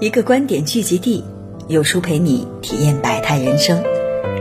[0.00, 1.24] 一个观点聚集地，
[1.66, 3.82] 有书陪你体验百态人生。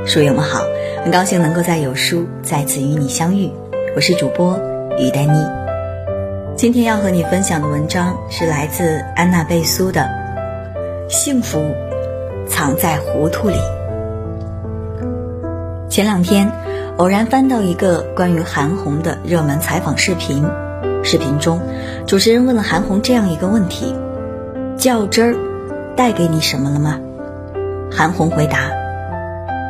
[0.05, 0.61] 书友们好，
[1.03, 3.49] 很高兴能够在有书再次与你相遇，
[3.95, 4.59] 我是主播
[4.99, 5.43] 于丹妮。
[6.55, 10.01] 今天要和你分享的文章是来自安娜贝苏的
[11.11, 11.59] 《幸福
[12.47, 13.55] 藏在糊涂里》。
[15.89, 16.51] 前两天
[16.97, 20.45] 偶然翻到一个关于韩红的热门采访视频，
[21.03, 21.59] 视频中
[22.05, 23.95] 主持人问了韩红这样一个问题。
[24.77, 25.35] 较真儿
[25.97, 26.99] 带给你什么了吗？
[27.91, 28.69] 韩红回答：“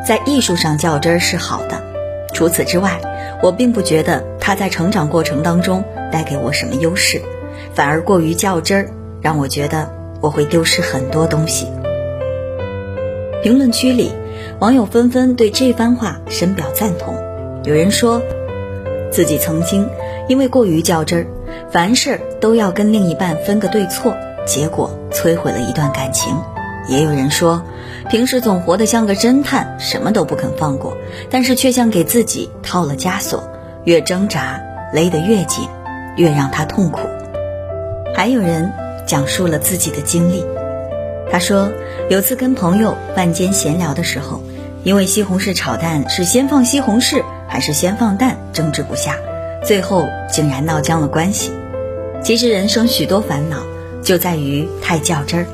[0.06, 1.82] 在艺术上较真儿是好的，
[2.34, 3.00] 除此之外，
[3.42, 7.22] 我并不觉得他在成长过程当中带给我什么优势，
[7.74, 8.90] 反而过于较真儿，
[9.22, 11.66] 让我觉得我会丢失很多东西。”
[13.42, 14.12] 评论区里，
[14.60, 17.16] 网友纷纷对这番话深表赞同。
[17.64, 18.22] 有人说，
[19.10, 19.88] 自己曾经
[20.28, 21.28] 因为过于较真儿，
[21.72, 24.14] 凡事都要跟另一半分个对错。
[24.46, 26.38] 结果摧毁了一段感情，
[26.88, 27.64] 也有人说，
[28.08, 30.96] 平时总活得像个侦探，什么都不肯放过，
[31.32, 33.44] 但是却像给自己套了枷锁，
[33.84, 34.62] 越挣扎
[34.94, 35.68] 勒得越紧，
[36.18, 37.00] 越让他痛苦。
[38.14, 38.72] 还有人
[39.08, 40.46] 讲述了自己的经历，
[41.32, 41.68] 他说，
[42.12, 44.44] 有次跟朋友饭间闲聊的时候，
[44.84, 49.16] 因为西红柿炒蛋是先放西红柿还是先放蛋争执不下，
[49.64, 51.52] 最后竟然闹僵了关系。
[52.22, 53.58] 其实人生许多烦恼。
[54.08, 55.48] 就在于太较真儿，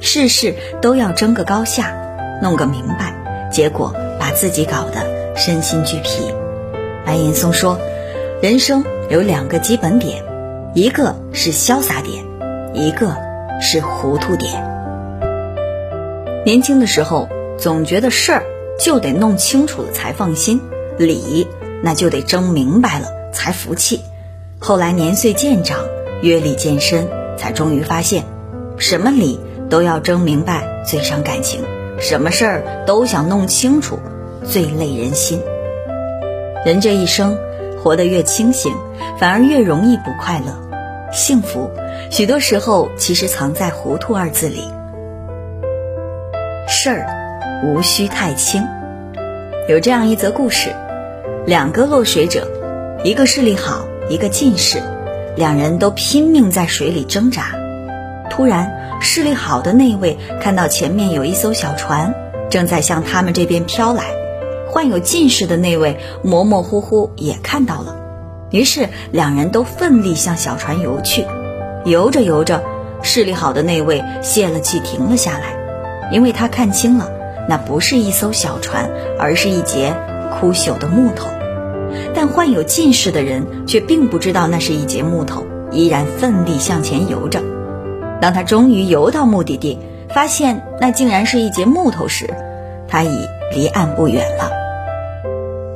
[0.00, 1.94] 事事都要争个高下，
[2.42, 3.14] 弄个明白，
[3.52, 6.24] 结果把自己搞得身心俱疲。
[7.06, 7.78] 白岩松说，
[8.42, 10.24] 人生有两个基本点，
[10.74, 12.24] 一个是潇洒点，
[12.74, 13.14] 一个
[13.60, 14.60] 是糊涂点。
[16.44, 17.28] 年轻的时候
[17.60, 18.42] 总觉得事儿
[18.76, 20.60] 就得弄清楚了才放心，
[20.98, 21.46] 理
[21.80, 24.00] 那就得争明白了才服气。
[24.58, 25.78] 后来年岁渐长，
[26.22, 27.19] 阅历渐深。
[27.40, 28.24] 才终于发现，
[28.76, 31.64] 什么理都要争明白最伤感情，
[31.98, 33.98] 什么事儿都想弄清楚
[34.44, 35.40] 最累人心。
[36.66, 37.38] 人这一生
[37.82, 38.74] 活得越清醒，
[39.18, 40.54] 反而越容易不快乐。
[41.10, 41.70] 幸福
[42.10, 44.62] 许多时候其实藏在“糊涂”二字里。
[46.68, 47.06] 事儿
[47.64, 48.62] 无需太轻。
[49.66, 50.68] 有这样一则故事：
[51.46, 52.46] 两个落水者，
[53.02, 54.82] 一个视力好，一个近视。
[55.40, 57.54] 两人都拼命在水里挣扎，
[58.28, 62.14] 突然视力好的那位看到前面有一艘小船
[62.50, 64.04] 正在向他们这边飘来，
[64.68, 67.96] 患有近视的那位模模糊糊也看到了，
[68.50, 71.24] 于是两人都奋力向小船游去。
[71.86, 72.62] 游着游着，
[73.00, 77.10] 视力好的那位泄了气停了下来，因为他看清了，
[77.48, 79.94] 那不是一艘小船，而是一节
[80.38, 81.30] 枯朽的木头。
[82.14, 87.42] 但患有近视的人却并不知道那是一节木头，依然奋力向前游着。
[88.20, 89.78] 当他终于游到目的地，
[90.14, 92.28] 发现那竟然是一节木头时，
[92.88, 94.50] 他已离岸不远了。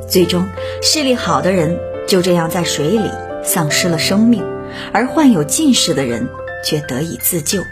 [0.09, 0.47] 最终，
[0.83, 3.11] 视力好的人就这样在水里
[3.43, 4.45] 丧失了生命，
[4.93, 6.29] 而患有近视的人
[6.65, 7.63] 却得以自救。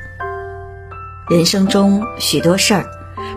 [1.28, 2.86] 人生中许多事儿，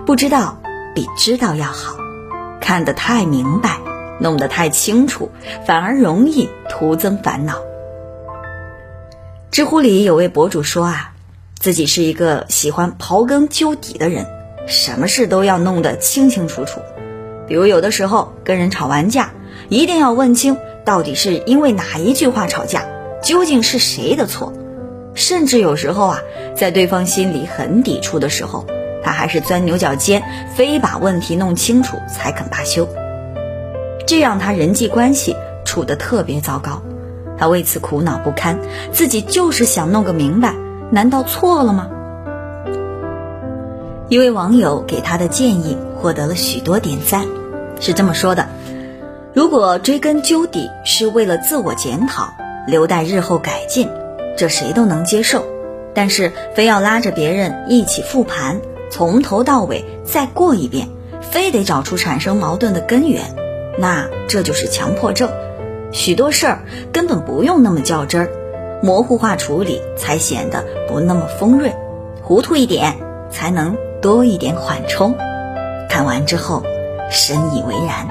[0.06, 0.62] 不知道
[0.94, 1.98] 比知道要好，
[2.62, 3.80] 看得太明白。
[4.20, 5.30] 弄得太清楚，
[5.66, 7.60] 反而容易徒增烦恼。
[9.52, 11.14] 知乎里有位博主说啊，
[11.58, 14.26] 自己是一个喜欢刨根究底的人，
[14.68, 16.82] 什么事都要弄得清清楚楚。
[17.48, 19.32] 比如有的时候跟人吵完架，
[19.70, 22.84] 一定要问清到底是因为哪一句话吵架，
[23.22, 24.52] 究竟是谁的错。
[25.14, 26.20] 甚至有时候啊，
[26.56, 28.66] 在对方心里很抵触的时候，
[29.02, 30.24] 他还是钻牛角尖，
[30.56, 32.90] 非把问题弄清楚才肯罢休。
[34.06, 35.36] 这让他人际关系
[35.66, 36.82] 处得特别糟糕，
[37.38, 38.60] 他为此苦恼不堪。
[38.92, 40.54] 自己就是想弄个明白，
[40.92, 41.90] 难道错了吗？
[44.08, 47.26] 一位网友给他的建议获得了许多点赞，
[47.80, 48.48] 是这么说的：
[49.34, 52.30] 如果追根究底是为了自我检讨，
[52.68, 53.90] 留待日后改进，
[54.38, 55.44] 这谁都能接受。
[55.96, 58.60] 但是非要拉着别人一起复盘，
[58.92, 60.90] 从头到尾再过一遍，
[61.22, 63.24] 非得找出产生矛盾的根源。
[63.78, 65.30] 那这就是强迫症，
[65.92, 66.60] 许多事儿
[66.94, 68.30] 根本不用那么较真儿，
[68.82, 71.74] 模糊化处理才显得不那么锋锐，
[72.22, 72.94] 糊涂一点
[73.30, 75.16] 才能多一点缓冲。
[75.90, 76.64] 看完之后，
[77.12, 78.08] 深以为然。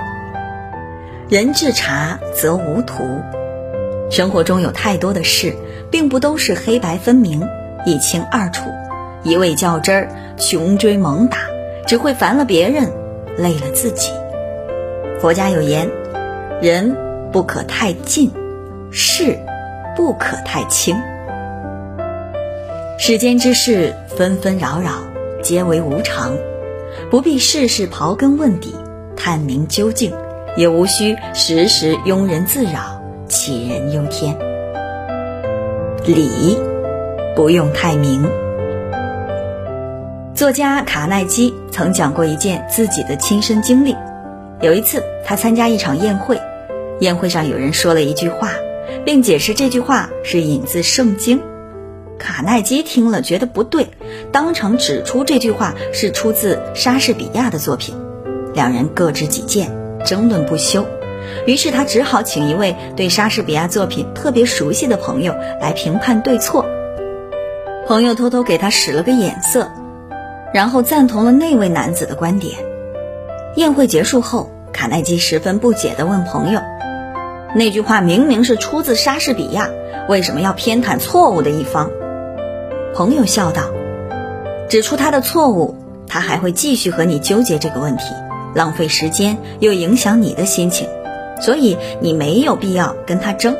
[1.28, 3.02] 人至察则无徒，
[4.10, 5.54] 生活中有太多的事，
[5.90, 7.48] 并不都是黑白分明、
[7.86, 8.68] 一清二楚，
[9.22, 11.38] 一味较真儿、穷追猛打，
[11.86, 12.92] 只会烦了别人，
[13.38, 14.10] 累了自己。
[15.24, 15.90] 佛家有言：
[16.60, 16.94] 人
[17.32, 18.30] 不可太近，
[18.90, 19.34] 事
[19.96, 20.94] 不可太轻。
[22.98, 24.90] 世间之事纷纷扰扰，
[25.42, 26.36] 皆为无常，
[27.10, 28.74] 不必事事刨根问底，
[29.16, 30.12] 探明究竟，
[30.58, 34.36] 也无需时时庸人自扰，杞人忧天。
[36.04, 36.58] 理，
[37.34, 38.30] 不用太明。
[40.34, 43.96] 作家卡耐基曾讲过一件自己的亲身经历。
[44.64, 46.40] 有一次，他参加一场宴会，
[47.00, 48.52] 宴会上有人说了一句话，
[49.04, 51.42] 并解释这句话是引自圣经。
[52.18, 53.88] 卡耐基听了觉得不对，
[54.32, 57.94] 当场指出这句话是出自莎士比亚的作品。
[58.54, 59.70] 两人各执己见，
[60.06, 60.86] 争论不休。
[61.46, 66.64] 于是他只好请一位对莎士比亚作品特别熟悉的朋友来评判对错。
[67.86, 69.70] 朋友偷偷给他使了个眼色，
[70.54, 72.54] 然后赞同了那位男子的观点。
[73.56, 76.60] 宴会结束后，卡耐基十分不解地问朋友
[77.54, 79.70] ：“那句话明明是出自莎士比亚，
[80.08, 81.90] 为什么要偏袒错误的一方？”
[82.92, 83.62] 朋友笑道
[84.68, 85.76] ：“指出他的错误，
[86.08, 88.04] 他还会继续和你纠结这个问题，
[88.54, 90.88] 浪费时间又影响你的心情，
[91.40, 93.56] 所以你没有必要跟他争。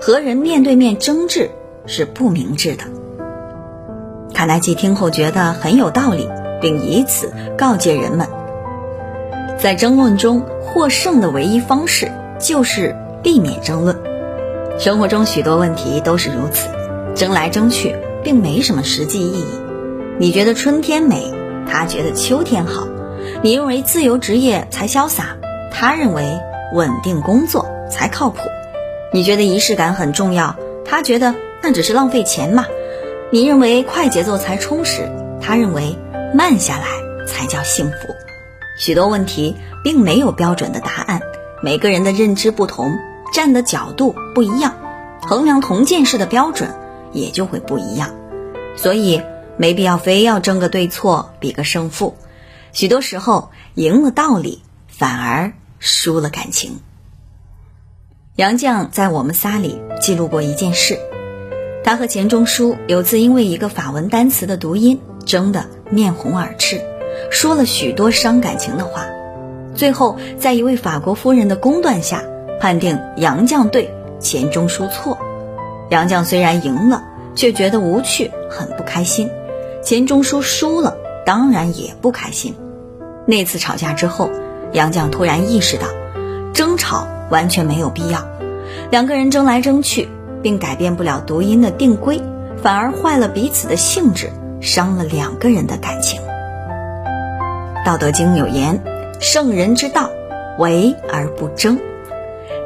[0.00, 1.50] 和人面对面争执
[1.86, 2.84] 是不明智的。”
[4.34, 6.28] 卡耐基听后觉得很有道理，
[6.60, 8.28] 并以此告诫人们：
[9.58, 12.10] 在争论中获胜的唯一方式
[12.40, 13.98] 就是避免争论。
[14.78, 16.68] 生活中许多问题都是如此，
[17.14, 17.94] 争来争去。
[18.24, 19.44] 并没什么实际意义。
[20.18, 21.32] 你觉得春天美，
[21.70, 22.88] 他觉得秋天好；
[23.42, 25.36] 你认为自由职业才潇洒，
[25.72, 26.38] 他认为
[26.74, 28.40] 稳定工作才靠谱；
[29.12, 32.64] 你觉得仪式感很重要，他觉得那只是浪费钱嘛；
[33.30, 35.08] 你认为快节奏才充实，
[35.40, 35.96] 他认为
[36.34, 36.86] 慢下来
[37.26, 38.17] 才叫幸福。
[38.78, 39.54] 许多问题
[39.84, 41.20] 并没有标准的答案，
[41.62, 42.96] 每个人的认知不同，
[43.32, 44.74] 站的角度不一样，
[45.20, 46.70] 衡量同件事的标准。
[47.10, 48.10] 也就会不一样，
[48.76, 49.22] 所以
[49.56, 52.18] 没必要非要争个对错，比个胜负。
[52.74, 56.80] 许多时候，赢了道理，反而输了感情。
[58.36, 60.98] 杨绛在《我们仨》里记录过一件事，
[61.82, 66.78] 他和钱钟书有次因为一个法文单词的读音争得面红耳赤，
[67.30, 69.06] 说了许多伤感情的话。
[69.74, 72.22] 最后，在一位法国夫人的公断下，
[72.60, 75.18] 判定杨绛对，钱钟书错。
[75.90, 77.04] 杨绛虽然赢了，
[77.36, 79.30] 却觉得无趣，很不开心。
[79.82, 82.56] 钱钟书输了，当然也不开心。
[83.24, 84.30] 那次吵架之后，
[84.72, 85.86] 杨绛突然意识到，
[86.52, 88.26] 争吵完全没有必要。
[88.90, 90.08] 两个人争来争去，
[90.42, 92.20] 并改变不了读音的定规，
[92.60, 94.30] 反而坏了彼此的兴致，
[94.60, 96.20] 伤了两个人的感情。
[97.88, 98.82] 道德经有言
[99.18, 100.10] ：“圣人之道，
[100.58, 101.80] 为而不争。”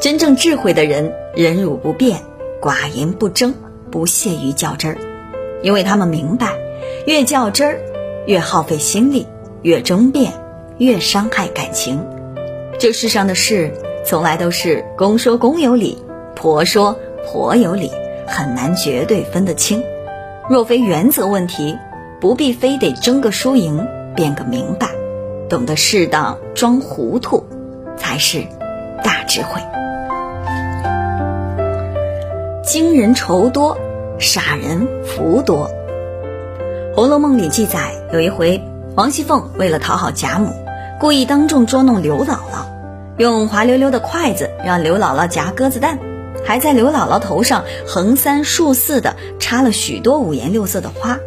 [0.03, 2.19] 真正智慧的人，忍辱不变。
[2.61, 3.55] 寡言不争，
[3.89, 4.99] 不屑于较真儿，
[5.63, 6.49] 因为他们明白，
[7.07, 7.79] 越较真儿，
[8.27, 9.25] 越耗费心力；
[9.63, 10.33] 越争辩，
[10.79, 12.05] 越伤害感情。
[12.81, 13.73] 这世上的事，
[14.05, 16.03] 从来都是公说公有理，
[16.35, 17.93] 婆说婆有理，
[18.27, 19.85] 很难绝对分得清。
[20.51, 21.79] 若非原则问题，
[22.21, 23.87] 不必非得争个输赢，
[24.17, 24.89] 辩个明白，
[25.53, 27.45] 懂得适当装糊涂，
[27.99, 28.47] 才是
[29.05, 29.61] 大智慧。
[32.65, 33.77] 惊人愁多，
[34.19, 35.69] 傻人福多。
[36.97, 38.65] 《红楼梦》里记载，有一回，
[38.97, 40.55] 王熙凤为了讨好贾母，
[40.99, 42.65] 故意当众捉弄刘姥姥，
[43.19, 45.99] 用滑溜溜的筷子让刘姥姥夹鸽子蛋，
[46.47, 51.19] 还在刘姥姥头上横三竖四的插了许多五颜六色的花，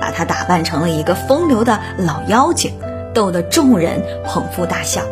[0.00, 2.72] 把她打扮成了一个风流的老妖精，
[3.14, 5.02] 逗得众人捧腹大笑。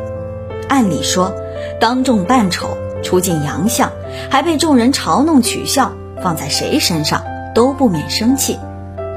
[0.69, 1.35] 按理说，
[1.81, 2.77] 当众扮丑。
[3.03, 3.91] 出尽洋相，
[4.31, 5.93] 还被众人嘲弄取笑，
[6.23, 8.59] 放在谁身上都不免生气。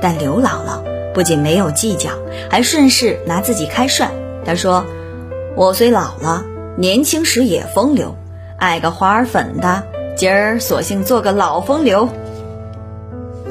[0.02, 0.82] 但刘姥姥
[1.14, 2.12] 不仅没有计较，
[2.50, 4.10] 还顺势拿自己开涮。
[4.46, 4.86] 她说
[5.58, 6.46] ：“我虽老了，
[6.78, 8.16] 年轻时也风流，
[8.58, 9.84] 爱个花儿粉的，
[10.16, 12.08] 今儿索性做个老风流。”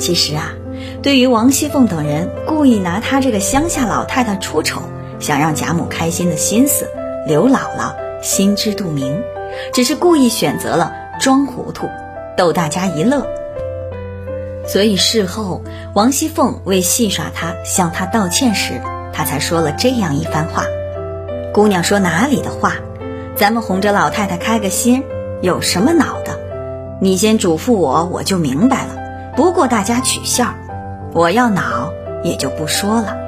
[0.01, 0.55] 其实啊，
[1.03, 4.81] 对于王熙凤等人故意拿她这个乡下老太太出丑，
[5.23, 6.91] 想让贾母开心的心思，
[7.27, 9.23] 刘姥姥心知肚明。
[9.73, 11.89] 只是故意选择了装糊涂，
[12.37, 13.27] 逗大家一乐。
[14.67, 15.63] 所以事后
[15.95, 18.81] 王熙凤为戏耍他，向他道歉时，
[19.13, 20.65] 他才说了这样一番话
[21.53, 22.77] ：“姑娘说哪里的话？
[23.37, 25.05] 咱们哄着老太太开个心，
[25.41, 26.39] 有什么恼的？
[27.01, 28.97] 你先嘱咐我，我就明白了。
[29.37, 30.55] 不过大家取笑，
[31.13, 31.93] 我要恼
[32.25, 33.22] 也就不说了。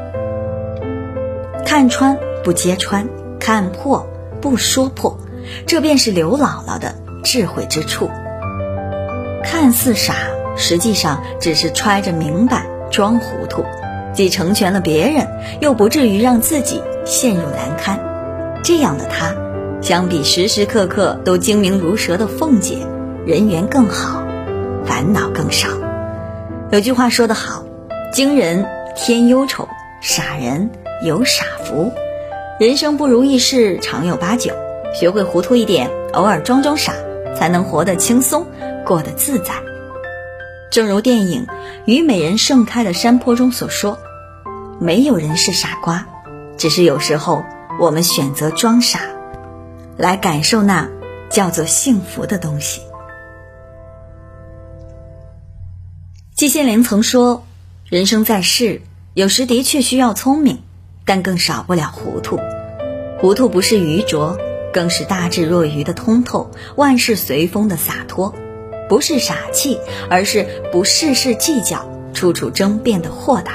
[1.64, 3.08] 看穿不揭穿，
[3.40, 4.06] 看破
[4.40, 5.18] 不说破。”
[5.66, 8.08] 这便是刘姥姥的智慧之处。
[9.42, 10.14] 看似傻，
[10.56, 13.64] 实际上只是揣着明白装糊涂。
[14.14, 15.26] 既成全了别人，
[15.60, 17.98] 又不至于让自己陷入难堪。
[18.62, 19.34] 这样的他，
[19.82, 22.78] 相比时时刻刻都精明如蛇的凤姐，
[23.26, 24.22] 人缘更好，
[24.86, 25.68] 烦恼更少。
[26.70, 27.64] 有句话说得好
[28.14, 28.64] ：“惊人
[28.96, 29.68] 添忧愁，
[30.00, 30.70] 傻人
[31.02, 31.92] 有傻福。”
[32.60, 34.54] 人生不如意事常有八九，
[34.94, 36.94] 学会糊涂一点，偶尔装装傻，
[37.36, 38.46] 才能活得轻松，
[38.86, 39.54] 过得自在。
[40.70, 41.46] 正如电影
[41.84, 43.98] 《虞美人盛开的山坡》中所说
[44.80, 46.06] ：“没有人是傻瓜，
[46.56, 47.44] 只是有时候
[47.80, 49.00] 我们选择装傻，
[49.96, 50.88] 来感受那
[51.30, 52.82] 叫做幸福的东西。”
[56.34, 57.44] 季羡林曾说
[57.88, 58.82] ：“人生在世，
[59.14, 60.62] 有时的确需要聪明，
[61.04, 62.38] 但更少不了糊涂。
[63.20, 64.38] 糊涂不是愚拙，
[64.72, 68.34] 更是大智若愚的通透，万事随风的洒脱。”
[68.86, 69.80] 不是傻气，
[70.10, 73.52] 而是不事事计较、处处争辩的豁达；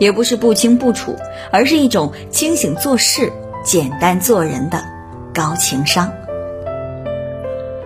[0.00, 1.16] 也不是不清不楚，
[1.50, 3.30] 而是一种清醒做事、
[3.62, 4.82] 简单做人的
[5.34, 6.10] 高情商。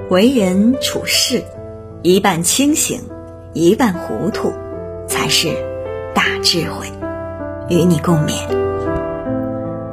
[0.08, 1.42] 为人处事，
[2.02, 3.02] 一半清醒，
[3.52, 4.52] 一半糊涂，
[5.08, 5.48] 才是
[6.14, 6.86] 大智慧。
[7.68, 8.32] 与你共勉。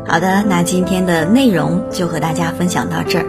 [0.08, 3.26] 好的，那今天的内容就和大家分享到这儿。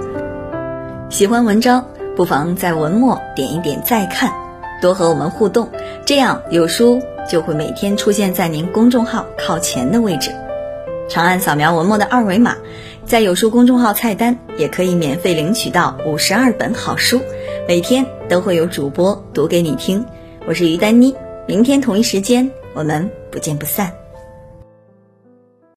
[1.10, 1.84] 喜欢文章。
[2.16, 4.32] 不妨在文末点一点再看，
[4.80, 5.68] 多和我们互动，
[6.06, 10.30] 这样有书就会每天出现在您公众号靠前的位置。
[11.08, 12.54] 长按扫描文末的二维码，
[13.04, 17.20] 在有书公众号菜单也可以免费领取到五十二本好书，
[17.66, 20.06] 每天都会有主播读给你听。
[20.46, 21.16] 我是于丹妮，
[21.48, 24.03] 明天同一时间我们不见不散。